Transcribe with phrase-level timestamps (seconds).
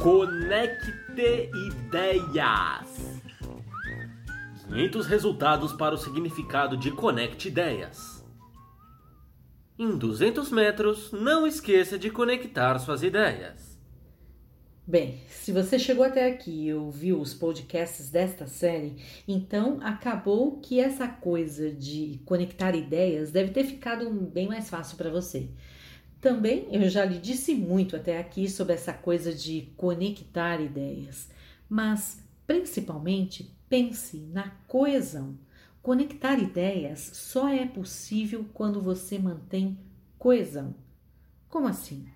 [0.00, 0.94] Conecte
[1.52, 3.20] Ideias.
[4.66, 8.24] 500 resultados para o significado de Conecte Ideias.
[9.78, 13.78] Em 200 metros, não esqueça de conectar suas ideias.
[14.86, 18.96] Bem, se você chegou até aqui e ouviu os podcasts desta série,
[19.28, 25.10] então acabou que essa coisa de conectar ideias deve ter ficado bem mais fácil para
[25.10, 25.50] você.
[26.20, 31.30] Também eu já lhe disse muito até aqui sobre essa coisa de conectar ideias,
[31.68, 35.38] mas principalmente pense na coesão.
[35.82, 39.78] Conectar ideias só é possível quando você mantém
[40.18, 40.74] coesão.
[41.48, 42.06] Como assim?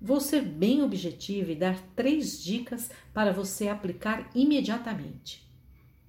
[0.00, 5.48] Vou ser bem objetiva e dar três dicas para você aplicar imediatamente.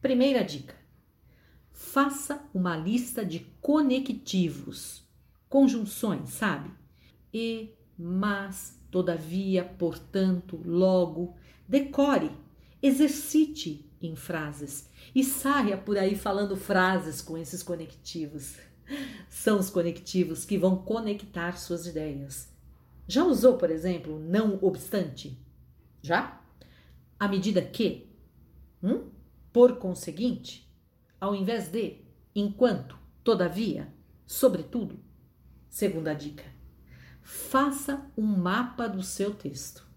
[0.02, 0.76] Primeira dica:
[1.72, 5.04] faça uma lista de conectivos,
[5.50, 6.83] conjunções, sabe?
[7.34, 11.36] E, mas, todavia, portanto, logo.
[11.68, 12.32] Decore,
[12.82, 18.58] exercite em frases e saia por aí falando frases com esses conectivos.
[19.30, 22.50] São os conectivos que vão conectar suas ideias.
[23.08, 25.38] Já usou, por exemplo, não obstante?
[26.02, 26.40] Já?
[27.20, 28.08] À medida que?
[28.84, 29.10] Hum?
[29.52, 30.70] Por conseguinte?
[31.20, 32.02] Ao invés de?
[32.36, 32.98] Enquanto?
[33.24, 33.88] Todavia?
[34.26, 35.00] Sobretudo?
[35.70, 36.54] Segunda dica
[37.24, 39.88] Faça um mapa do seu texto.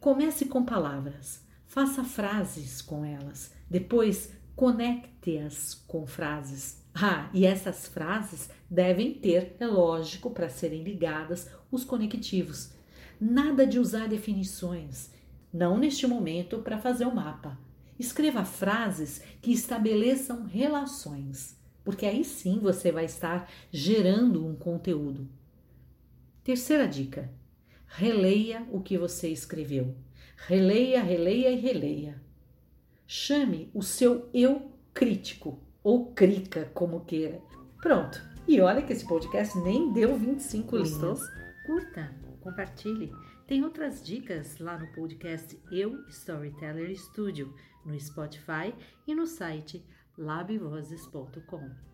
[0.00, 6.82] Comece com palavras, faça frases com elas, depois conecte-as com frases.
[6.94, 12.72] Ah, e essas frases devem ter, é lógico, para serem ligadas, os conectivos.
[13.20, 15.10] Nada de usar definições,
[15.52, 17.58] não neste momento para fazer o mapa.
[17.98, 25.28] Escreva frases que estabeleçam relações, porque aí sim você vai estar gerando um conteúdo.
[26.44, 27.30] Terceira dica:
[27.86, 29.94] releia o que você escreveu.
[30.36, 32.20] Releia, releia e releia.
[33.06, 37.40] Chame o seu eu crítico ou crica, como queira.
[37.80, 38.20] Pronto.
[38.46, 41.14] E olha que esse podcast nem deu 25 Gostou?
[41.14, 41.20] linhas.
[41.66, 43.12] Curta, compartilhe.
[43.46, 47.54] Tem outras dicas lá no podcast Eu Storyteller Studio,
[47.84, 48.74] no Spotify
[49.06, 49.84] e no site
[50.18, 51.91] labvozes.com.